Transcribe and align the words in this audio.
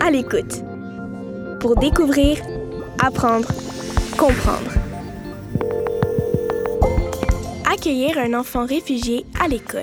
À 0.00 0.10
l'écoute. 0.10 0.62
Pour 1.60 1.74
découvrir, 1.76 2.38
apprendre, 3.02 3.48
comprendre. 4.16 4.72
Accueillir 7.70 8.18
un 8.18 8.34
enfant 8.34 8.66
réfugié 8.66 9.24
à 9.42 9.48
l'école. 9.48 9.82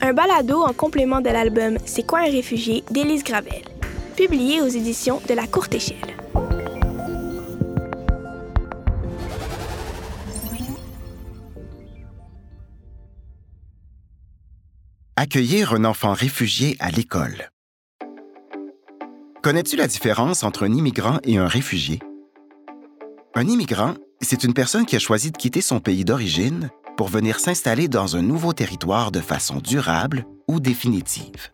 Un 0.00 0.12
balado 0.12 0.62
en 0.62 0.72
complément 0.72 1.20
de 1.20 1.30
l'album 1.30 1.78
C'est 1.86 2.06
quoi 2.06 2.20
un 2.20 2.30
réfugié 2.30 2.84
d'Élise 2.90 3.24
Gravel, 3.24 3.62
publié 4.16 4.60
aux 4.60 4.68
éditions 4.68 5.20
de 5.28 5.34
La 5.34 5.46
Courte 5.46 5.74
Échelle. 5.74 6.17
Accueillir 15.20 15.74
un 15.74 15.84
enfant 15.84 16.12
réfugié 16.12 16.76
à 16.78 16.92
l'école. 16.92 17.50
Connais-tu 19.42 19.74
la 19.74 19.88
différence 19.88 20.44
entre 20.44 20.64
un 20.64 20.72
immigrant 20.72 21.18
et 21.24 21.38
un 21.38 21.48
réfugié? 21.48 21.98
Un 23.34 23.48
immigrant, 23.48 23.94
c'est 24.20 24.44
une 24.44 24.54
personne 24.54 24.86
qui 24.86 24.94
a 24.94 25.00
choisi 25.00 25.32
de 25.32 25.36
quitter 25.36 25.60
son 25.60 25.80
pays 25.80 26.04
d'origine 26.04 26.70
pour 26.96 27.08
venir 27.08 27.40
s'installer 27.40 27.88
dans 27.88 28.14
un 28.14 28.22
nouveau 28.22 28.52
territoire 28.52 29.10
de 29.10 29.18
façon 29.18 29.56
durable 29.56 30.24
ou 30.46 30.60
définitive. 30.60 31.50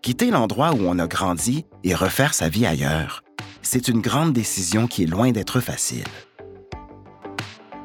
Quitter 0.00 0.30
l'endroit 0.30 0.72
où 0.72 0.78
on 0.80 0.98
a 0.98 1.06
grandi 1.06 1.66
et 1.84 1.94
refaire 1.94 2.32
sa 2.32 2.48
vie 2.48 2.64
ailleurs, 2.64 3.22
c'est 3.60 3.86
une 3.86 4.00
grande 4.00 4.32
décision 4.32 4.86
qui 4.86 5.02
est 5.02 5.06
loin 5.06 5.30
d'être 5.30 5.60
facile. 5.60 6.08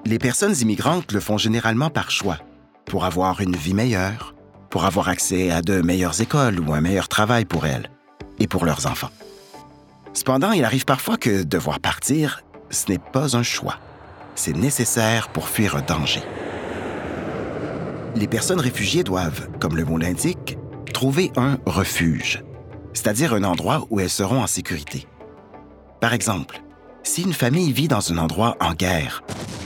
Les 0.05 0.17
personnes 0.17 0.55
immigrantes 0.61 1.11
le 1.11 1.19
font 1.19 1.37
généralement 1.37 1.89
par 1.89 2.09
choix, 2.09 2.37
pour 2.85 3.03
avoir 3.03 3.41
une 3.41 3.57
vie 3.57 3.73
meilleure, 3.73 4.33
pour 4.71 4.85
avoir 4.85 5.09
accès 5.09 5.51
à 5.51 5.61
de 5.61 5.81
meilleures 5.81 6.21
écoles 6.21 6.59
ou 6.59 6.73
un 6.73 6.81
meilleur 6.81 7.09
travail 7.09 7.45
pour 7.45 7.67
elles 7.67 7.91
et 8.39 8.47
pour 8.47 8.65
leurs 8.65 8.87
enfants. 8.87 9.11
Cependant, 10.13 10.53
il 10.53 10.65
arrive 10.65 10.85
parfois 10.85 11.17
que 11.17 11.43
devoir 11.43 11.79
partir, 11.79 12.41
ce 12.69 12.89
n'est 12.89 12.97
pas 12.97 13.35
un 13.35 13.43
choix. 13.43 13.75
C'est 14.33 14.55
nécessaire 14.55 15.29
pour 15.29 15.49
fuir 15.49 15.75
un 15.75 15.81
danger. 15.81 16.23
Les 18.15 18.27
personnes 18.27 18.59
réfugiées 18.59 19.03
doivent, 19.03 19.49
comme 19.59 19.75
le 19.75 19.85
mot 19.85 19.97
l'indique, 19.97 20.57
trouver 20.93 21.31
un 21.35 21.57
refuge, 21.65 22.43
c'est-à-dire 22.93 23.33
un 23.33 23.43
endroit 23.43 23.85
où 23.89 23.99
elles 23.99 24.09
seront 24.09 24.41
en 24.41 24.47
sécurité. 24.47 25.07
Par 25.99 26.13
exemple, 26.13 26.61
si 27.03 27.23
une 27.23 27.33
famille 27.33 27.71
vit 27.71 27.87
dans 27.87 28.11
un 28.11 28.17
endroit 28.17 28.57
en 28.59 28.73
guerre, 28.73 29.23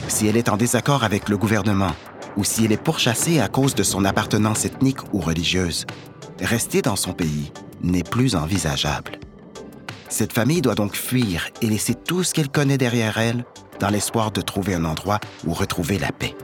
si 0.08 0.26
elle 0.26 0.36
est 0.36 0.48
en 0.48 0.56
désaccord 0.56 1.04
avec 1.04 1.28
le 1.28 1.36
gouvernement 1.36 1.92
ou 2.36 2.44
si 2.44 2.64
elle 2.64 2.72
est 2.72 2.82
pourchassée 2.82 3.40
à 3.40 3.48
cause 3.48 3.74
de 3.74 3.82
son 3.82 4.04
appartenance 4.04 4.64
ethnique 4.64 5.12
ou 5.12 5.20
religieuse, 5.20 5.86
rester 6.40 6.82
dans 6.82 6.96
son 6.96 7.12
pays 7.12 7.52
n'est 7.82 8.02
plus 8.02 8.34
envisageable. 8.34 9.18
Cette 10.08 10.32
famille 10.32 10.62
doit 10.62 10.74
donc 10.74 10.94
fuir 10.94 11.48
et 11.62 11.66
laisser 11.66 11.94
tout 11.94 12.22
ce 12.22 12.32
qu'elle 12.32 12.50
connaît 12.50 12.78
derrière 12.78 13.18
elle 13.18 13.44
dans 13.80 13.90
l'espoir 13.90 14.30
de 14.30 14.40
trouver 14.40 14.74
un 14.74 14.84
endroit 14.84 15.20
où 15.46 15.52
retrouver 15.52 15.98
la 15.98 16.12
paix. 16.12 16.34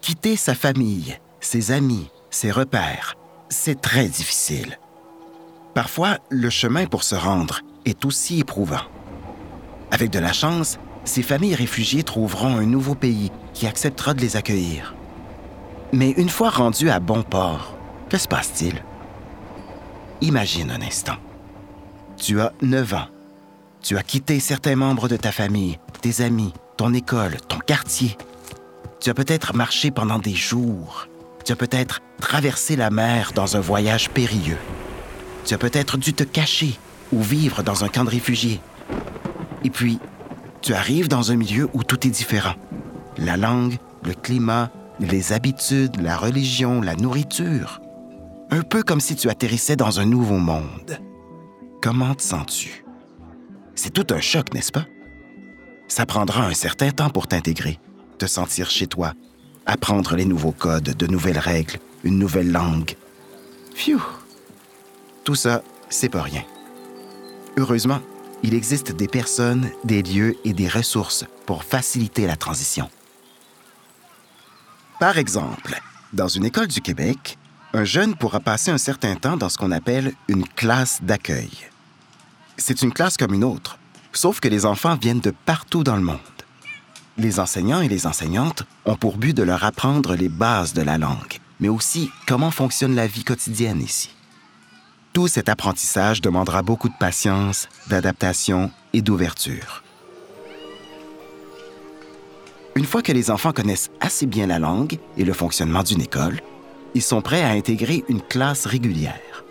Quitter 0.00 0.36
sa 0.36 0.54
famille, 0.54 1.18
ses 1.40 1.72
amis, 1.72 2.10
ses 2.30 2.50
repères, 2.50 3.16
c'est 3.48 3.80
très 3.80 4.06
difficile. 4.06 4.78
Parfois, 5.74 6.18
le 6.30 6.50
chemin 6.50 6.86
pour 6.86 7.02
se 7.02 7.14
rendre 7.14 7.60
est 7.84 8.04
aussi 8.04 8.40
éprouvant. 8.40 8.82
Avec 9.90 10.10
de 10.10 10.18
la 10.18 10.32
chance, 10.32 10.78
ces 11.04 11.22
familles 11.22 11.54
réfugiées 11.54 12.02
trouveront 12.02 12.56
un 12.56 12.66
nouveau 12.66 12.94
pays 12.94 13.30
qui 13.52 13.66
acceptera 13.66 14.14
de 14.14 14.20
les 14.20 14.36
accueillir. 14.36 14.94
Mais 15.92 16.10
une 16.10 16.28
fois 16.28 16.50
rendues 16.50 16.90
à 16.90 17.00
bon 17.00 17.22
port, 17.22 17.76
que 18.08 18.18
se 18.18 18.26
passe-t-il? 18.26 18.82
Imagine 20.20 20.70
un 20.70 20.82
instant. 20.82 21.16
Tu 22.16 22.40
as 22.40 22.52
9 22.62 22.94
ans. 22.94 23.08
Tu 23.82 23.96
as 23.96 24.02
quitté 24.02 24.40
certains 24.40 24.76
membres 24.76 25.08
de 25.08 25.16
ta 25.16 25.30
famille, 25.30 25.78
tes 26.00 26.22
amis, 26.22 26.54
ton 26.76 26.94
école, 26.94 27.36
ton 27.48 27.58
quartier. 27.58 28.16
Tu 29.00 29.10
as 29.10 29.14
peut-être 29.14 29.54
marché 29.54 29.90
pendant 29.90 30.18
des 30.18 30.34
jours. 30.34 31.06
Tu 31.44 31.52
as 31.52 31.56
peut-être 31.56 32.00
traversé 32.20 32.76
la 32.76 32.88
mer 32.88 33.32
dans 33.34 33.56
un 33.56 33.60
voyage 33.60 34.08
périlleux. 34.08 34.58
Tu 35.44 35.52
as 35.52 35.58
peut-être 35.58 35.98
dû 35.98 36.14
te 36.14 36.24
cacher 36.24 36.78
ou 37.12 37.20
vivre 37.20 37.62
dans 37.62 37.84
un 37.84 37.88
camp 37.88 38.04
de 38.04 38.10
réfugiés. 38.10 38.60
Et 39.64 39.70
puis, 39.70 39.98
tu 40.62 40.74
arrives 40.74 41.08
dans 41.08 41.32
un 41.32 41.36
milieu 41.36 41.68
où 41.72 41.82
tout 41.82 42.06
est 42.06 42.10
différent. 42.10 42.54
La 43.18 43.36
langue, 43.36 43.78
le 44.04 44.14
climat, 44.14 44.70
les 45.00 45.32
habitudes, 45.32 46.00
la 46.00 46.16
religion, 46.16 46.80
la 46.80 46.94
nourriture. 46.94 47.80
Un 48.50 48.62
peu 48.62 48.82
comme 48.82 49.00
si 49.00 49.16
tu 49.16 49.28
atterrissais 49.28 49.76
dans 49.76 50.00
un 50.00 50.06
nouveau 50.06 50.38
monde. 50.38 50.98
Comment 51.82 52.14
te 52.14 52.22
sens-tu? 52.22 52.84
C'est 53.74 53.92
tout 53.92 54.06
un 54.14 54.20
choc, 54.20 54.54
n'est-ce 54.54 54.72
pas? 54.72 54.86
Ça 55.88 56.06
prendra 56.06 56.46
un 56.46 56.54
certain 56.54 56.90
temps 56.90 57.10
pour 57.10 57.26
t'intégrer, 57.26 57.78
te 58.18 58.26
sentir 58.26 58.70
chez 58.70 58.86
toi, 58.86 59.12
apprendre 59.66 60.14
les 60.16 60.24
nouveaux 60.24 60.52
codes, 60.52 60.96
de 60.96 61.06
nouvelles 61.06 61.38
règles, 61.38 61.78
une 62.04 62.18
nouvelle 62.18 62.52
langue. 62.52 62.94
Phew! 63.74 64.00
Tout 65.24 65.34
ça, 65.34 65.62
c'est 65.88 66.08
pas 66.08 66.22
rien. 66.22 66.42
Heureusement, 67.56 68.00
il 68.44 68.52
existe 68.52 68.92
des 68.92 69.08
personnes, 69.08 69.70
des 69.84 70.02
lieux 70.02 70.36
et 70.44 70.52
des 70.52 70.68
ressources 70.68 71.24
pour 71.46 71.64
faciliter 71.64 72.26
la 72.26 72.36
transition. 72.36 72.90
Par 75.00 75.16
exemple, 75.16 75.80
dans 76.12 76.28
une 76.28 76.44
école 76.44 76.66
du 76.66 76.82
Québec, 76.82 77.38
un 77.72 77.84
jeune 77.84 78.14
pourra 78.14 78.40
passer 78.40 78.70
un 78.70 78.76
certain 78.76 79.16
temps 79.16 79.38
dans 79.38 79.48
ce 79.48 79.56
qu'on 79.56 79.72
appelle 79.72 80.12
une 80.28 80.46
classe 80.46 81.02
d'accueil. 81.02 81.48
C'est 82.58 82.82
une 82.82 82.92
classe 82.92 83.16
comme 83.16 83.32
une 83.32 83.44
autre, 83.44 83.78
sauf 84.12 84.40
que 84.40 84.48
les 84.48 84.66
enfants 84.66 84.96
viennent 84.96 85.20
de 85.20 85.32
partout 85.46 85.82
dans 85.82 85.96
le 85.96 86.02
monde. 86.02 86.18
Les 87.16 87.40
enseignants 87.40 87.80
et 87.80 87.88
les 87.88 88.06
enseignantes 88.06 88.64
ont 88.84 88.96
pour 88.96 89.16
but 89.16 89.34
de 89.34 89.42
leur 89.42 89.64
apprendre 89.64 90.16
les 90.16 90.28
bases 90.28 90.74
de 90.74 90.82
la 90.82 90.98
langue, 90.98 91.40
mais 91.60 91.68
aussi 91.70 92.10
comment 92.26 92.50
fonctionne 92.50 92.94
la 92.94 93.06
vie 93.06 93.24
quotidienne 93.24 93.80
ici. 93.80 94.10
Tout 95.14 95.28
cet 95.28 95.48
apprentissage 95.48 96.20
demandera 96.20 96.62
beaucoup 96.62 96.88
de 96.88 96.98
patience, 96.98 97.68
d'adaptation 97.88 98.72
et 98.92 99.00
d'ouverture. 99.00 99.84
Une 102.74 102.84
fois 102.84 103.00
que 103.00 103.12
les 103.12 103.30
enfants 103.30 103.52
connaissent 103.52 103.92
assez 104.00 104.26
bien 104.26 104.48
la 104.48 104.58
langue 104.58 104.98
et 105.16 105.24
le 105.24 105.32
fonctionnement 105.32 105.84
d'une 105.84 106.00
école, 106.00 106.40
ils 106.96 107.02
sont 107.02 107.22
prêts 107.22 107.42
à 107.42 107.50
intégrer 107.50 108.02
une 108.08 108.22
classe 108.22 108.66
régulière. 108.66 109.44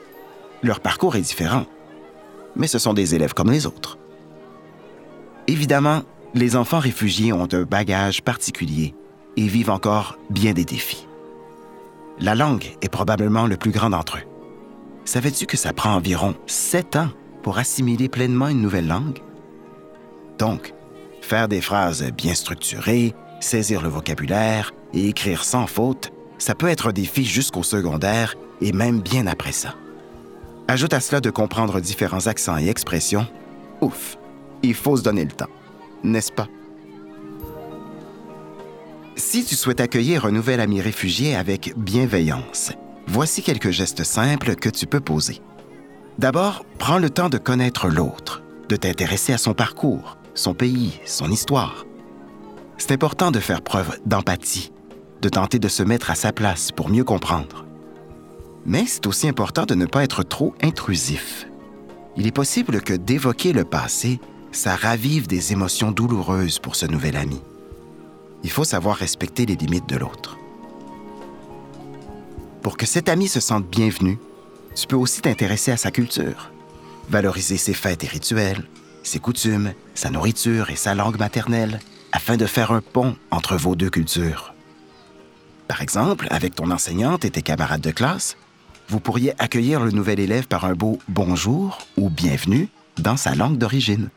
Leur 0.64 0.82
parcours 0.82 1.16
est 1.16 1.22
différent, 1.22 1.66
mais 2.58 2.68
ce 2.68 2.78
sont 2.78 2.94
des 2.94 3.16
élèves 3.16 3.34
comme 3.34 3.50
les 3.50 3.66
autres. 3.66 3.98
Évidemment, 5.48 6.02
les 6.34 6.58
enfants 6.58 6.80
réfugiés 6.80 7.32
ont 7.32 7.48
un 7.54 7.64
bagage 7.64 8.22
particulier 8.22 8.94
et 9.38 9.48
vivent 9.48 9.70
encore 9.70 10.18
bien 10.30 10.52
des 10.52 10.66
défis. 10.66 11.08
La 12.20 12.36
langue 12.36 12.76
est 12.82 12.90
probablement 12.90 13.48
le 13.48 13.56
plus 13.56 13.72
grand 13.72 13.92
d'entre 13.92 14.18
eux. 14.18 14.33
Savais-tu 15.14 15.46
que 15.46 15.58
ça 15.58 15.74
prend 15.74 15.94
environ 15.94 16.34
sept 16.48 16.96
ans 16.96 17.10
pour 17.44 17.60
assimiler 17.60 18.10
pleinement 18.10 18.48
une 18.48 18.64
nouvelle 18.64 18.88
langue? 18.88 19.20
Donc, 20.40 20.74
faire 21.22 21.48
des 21.48 21.62
phrases 21.62 22.04
bien 22.18 22.34
structurées, 22.34 23.14
saisir 23.40 23.84
le 23.84 23.90
vocabulaire 23.90 24.72
et 24.92 25.10
écrire 25.10 25.44
sans 25.44 25.68
faute, 25.68 26.12
ça 26.40 26.56
peut 26.56 26.68
être 26.68 26.88
un 26.88 26.94
défi 26.94 27.26
jusqu'au 27.26 27.62
secondaire 27.62 28.34
et 28.60 28.72
même 28.72 29.02
bien 29.02 29.28
après 29.28 29.52
ça. 29.52 29.76
Ajoute 30.68 30.96
à 30.96 31.00
cela 31.00 31.22
de 31.22 31.30
comprendre 31.30 31.80
différents 31.80 32.26
accents 32.26 32.58
et 32.58 32.68
expressions. 32.68 33.28
Ouf, 33.82 34.18
il 34.64 34.74
faut 34.74 34.98
se 34.98 35.04
donner 35.04 35.26
le 35.26 35.32
temps, 35.32 35.52
n'est-ce 36.04 36.32
pas? 36.32 36.48
Si 39.16 39.46
tu 39.46 39.54
souhaites 39.54 39.80
accueillir 39.80 40.26
un 40.26 40.32
nouvel 40.32 40.60
ami 40.60 40.82
réfugié 40.82 41.36
avec 41.36 41.76
bienveillance, 41.78 42.72
voici 43.08 43.44
quelques 43.44 43.72
gestes 43.72 44.04
simples 44.04 44.56
que 44.56 44.70
tu 44.70 44.88
peux 44.88 45.00
poser. 45.00 45.42
D'abord, 46.20 46.66
prends 46.78 47.00
le 47.00 47.10
temps 47.10 47.30
de 47.30 47.38
connaître 47.38 47.88
l'autre, 47.88 48.44
de 48.70 48.76
t'intéresser 48.76 49.34
à 49.34 49.38
son 49.38 49.54
parcours, 49.54 50.18
son 50.36 50.54
pays, 50.54 51.00
son 51.06 51.32
histoire. 51.32 51.86
C'est 52.78 52.92
important 52.92 53.32
de 53.32 53.40
faire 53.40 53.62
preuve 53.62 54.00
d'empathie, 54.06 54.72
de 55.22 55.30
tenter 55.30 55.60
de 55.60 55.68
se 55.68 55.84
mettre 55.84 56.12
à 56.12 56.16
sa 56.16 56.32
place 56.32 56.72
pour 56.72 56.90
mieux 56.90 57.04
comprendre. 57.04 57.66
Mais 58.66 58.86
c'est 58.86 59.08
aussi 59.08 59.28
important 59.28 59.66
de 59.66 59.76
ne 59.76 59.86
pas 59.86 60.04
être 60.04 60.24
trop 60.24 60.54
intrusif. 60.62 61.48
Il 62.16 62.28
est 62.28 62.32
possible 62.32 62.82
que 62.82 62.94
d'évoquer 62.94 63.54
le 63.54 63.66
passé, 63.66 64.20
ça 64.52 64.76
ravive 64.76 65.28
des 65.28 65.52
émotions 65.52 65.92
douloureuses 65.92 66.60
pour 66.60 66.76
ce 66.76 66.86
nouvel 66.86 67.18
ami. 67.18 67.42
Il 68.44 68.52
faut 68.52 68.64
savoir 68.64 68.98
respecter 68.98 69.46
les 69.46 69.56
limites 69.56 69.90
de 69.90 69.98
l'autre. 69.98 70.38
Pour 72.64 72.78
que 72.78 72.86
cet 72.86 73.10
ami 73.10 73.28
se 73.28 73.42
sente 73.42 73.68
bienvenu, 73.68 74.18
tu 74.74 74.88
peux 74.88 74.96
aussi 74.96 75.22
t'intéresser 75.22 75.72
à 75.72 75.78
sa 75.78 75.92
culture, 75.92 76.50
valoriser 77.10 77.58
ses 77.58 77.74
fêtes 77.74 78.06
et 78.06 78.08
rituels, 78.08 78.64
ses 79.04 79.20
coutumes, 79.20 79.74
sa 79.96 80.10
nourriture 80.10 80.70
et 80.70 80.78
sa 80.78 80.96
langue 80.96 81.20
maternelle, 81.20 81.82
afin 82.14 82.38
de 82.38 82.46
faire 82.46 82.72
un 82.72 82.80
pont 82.80 83.18
entre 83.32 83.58
vos 83.58 83.76
deux 83.76 83.90
cultures. 83.90 84.54
Par 85.68 85.82
exemple, 85.82 86.28
avec 86.30 86.56
ton 86.56 86.72
enseignante 86.72 87.26
et 87.26 87.32
tes 87.32 87.42
camarades 87.42 87.82
de 87.82 87.92
classe, 87.92 88.38
vous 88.88 89.02
pourriez 89.02 89.34
accueillir 89.40 89.82
le 89.82 89.92
nouvel 89.92 90.22
élève 90.22 90.48
par 90.48 90.64
un 90.64 90.74
beau 90.74 91.00
bonjour 91.10 91.80
ou 91.98 92.10
bienvenue 92.10 92.70
dans 92.98 93.18
sa 93.18 93.36
langue 93.36 93.58
d'origine. 93.58 94.10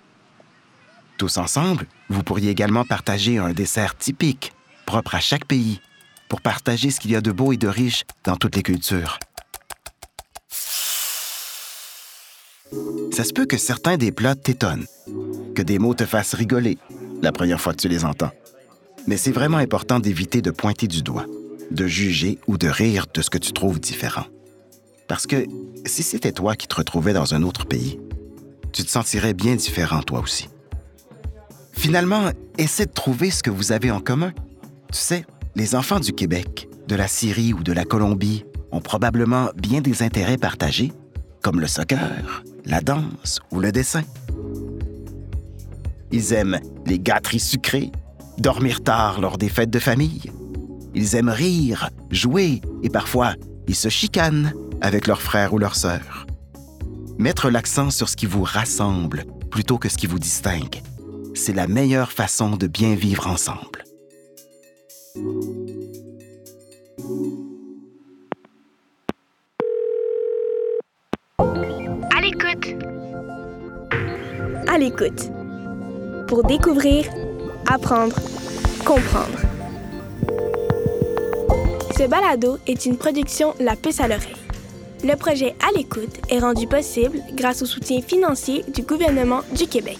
Tous 1.19 1.39
ensemble, 1.39 1.87
vous 2.11 2.23
pourriez 2.23 2.51
également 2.51 2.85
partager 2.85 3.39
un 3.39 3.53
dessert 3.53 3.97
typique, 3.97 4.53
propre 4.85 5.17
à 5.17 5.21
chaque 5.21 5.47
pays, 5.47 5.81
pour 6.29 6.41
partager 6.41 6.91
ce 6.91 7.01
qu'il 7.01 7.11
y 7.11 7.17
a 7.17 7.21
de 7.21 7.33
beau 7.33 7.53
et 7.53 7.57
de 7.57 7.69
riche 7.69 8.05
dans 8.25 8.37
toutes 8.37 8.57
les 8.57 8.63
cultures. 8.63 9.19
Ça 13.13 13.25
se 13.25 13.33
peut 13.33 13.47
que 13.47 13.57
certains 13.57 13.97
des 13.97 14.13
plats 14.13 14.35
t'étonnent, 14.35 14.87
que 15.55 15.63
des 15.63 15.79
mots 15.79 15.95
te 15.95 16.05
fassent 16.05 16.35
rigoler 16.35 16.79
la 17.23 17.33
première 17.33 17.61
fois 17.61 17.73
que 17.73 17.81
tu 17.81 17.89
les 17.89 18.05
entends. 18.05 18.33
Mais 19.07 19.17
c'est 19.17 19.33
vraiment 19.33 19.59
important 19.59 20.01
d'éviter 20.01 20.43
de 20.43 20.51
pointer 20.51 20.89
du 20.89 21.03
doigt, 21.03 21.27
de 21.71 21.87
juger 21.87 22.39
ou 22.47 22.59
de 22.59 22.69
rire 22.69 23.07
de 23.15 23.23
ce 23.23 23.31
que 23.31 23.39
tu 23.39 23.53
trouves 23.53 23.81
différent. 23.81 24.27
Parce 25.09 25.27
que 25.27 25.47
si 25.87 26.03
c'était 26.03 26.33
toi 26.33 26.57
qui 26.57 26.67
te 26.67 26.75
retrouvais 26.75 27.13
dans 27.13 27.35
un 27.35 27.43
autre 27.43 27.67
pays, 27.67 27.99
tu 28.73 28.85
te 28.85 28.91
sentirais 28.91 29.33
bien 29.33 29.55
différent 29.55 30.03
toi 30.03 30.21
aussi. 30.21 30.49
Finalement, 31.73 32.31
essaie 32.59 32.87
de 32.87 32.93
trouver 32.93 33.31
ce 33.31 33.43
que 33.43 33.51
vous 33.51 33.71
avez 33.71 33.91
en 33.91 34.01
commun. 34.01 34.33
Tu 34.93 34.99
sais, 34.99 35.25
les 35.57 35.75
enfants 35.75 36.01
du 36.01 36.13
Québec, 36.13 36.69
de 36.87 36.95
la 36.95 37.09
Syrie 37.09 37.55
ou 37.55 37.63
de 37.63 37.73
la 37.73 37.87
Colombie 37.87 38.45
ont 38.73 38.83
probablement 38.83 39.49
bien 39.57 39.81
des 39.81 40.03
intérêts 40.03 40.37
partagés, 40.37 40.93
comme 41.43 41.61
le 41.61 41.67
soccer, 41.67 42.45
la 42.67 42.83
danse 42.83 43.41
ou 43.51 43.59
le 43.59 43.73
dessin. 43.73 44.03
Ils 46.13 46.35
aiment 46.35 46.61
les 46.85 46.99
gâteries 46.99 47.41
sucrées, 47.41 47.91
dormir 48.37 48.83
tard 48.83 49.19
lors 49.19 49.39
des 49.39 49.49
fêtes 49.49 49.71
de 49.71 49.79
famille. 49.79 50.31
Ils 50.95 51.17
aiment 51.17 51.31
rire, 51.31 51.89
jouer 52.11 52.61
et 52.83 52.91
parfois 52.91 53.35
ils 53.67 53.75
se 53.75 53.89
chicanent 53.89 54.53
avec 54.83 55.07
leurs 55.07 55.23
frères 55.23 55.55
ou 55.55 55.59
leurs 55.59 55.77
sœurs. 55.77 56.27
Mettre 57.19 57.49
l'accent 57.49 57.91
sur 57.91 58.11
ce 58.11 58.17
qui 58.17 58.27
vous 58.27 58.43
rassemble 58.43 59.25
plutôt 59.51 59.79
que 59.79 59.89
ce 59.89 59.97
qui 59.97 60.07
vous 60.07 60.19
distingue, 60.19 60.83
c'est 61.35 61.55
la 61.55 61.67
meilleure 61.67 62.13
façon 62.13 62.57
de 62.57 62.67
bien 62.67 62.95
vivre 62.95 63.27
ensemble. 63.27 63.76
Pour 76.29 76.45
découvrir, 76.45 77.07
apprendre, 77.69 78.15
comprendre. 78.85 79.39
Ce 81.99 82.07
balado 82.07 82.59
est 82.69 82.87
une 82.87 82.97
production 82.97 83.55
La 83.59 83.75
Puce 83.75 84.01
à 84.01 84.07
l'oreille. 84.07 84.37
Le 85.03 85.17
projet 85.17 85.57
À 85.67 85.77
l'écoute 85.77 86.21
est 86.31 86.39
rendu 86.39 86.69
possible 86.69 87.19
grâce 87.35 87.63
au 87.63 87.67
soutien 87.67 88.01
financier 88.01 88.65
du 88.73 88.83
gouvernement 88.83 89.41
du 89.57 89.67
Québec. 89.67 89.99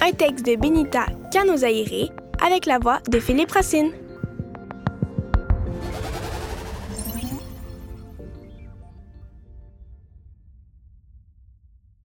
Un 0.00 0.10
texte 0.10 0.44
de 0.44 0.56
Benita 0.56 1.06
Canozaire 1.30 2.10
avec 2.44 2.66
la 2.66 2.78
voix 2.78 2.98
de 3.08 3.20
Philippe 3.20 3.52
Racine. 3.52 3.92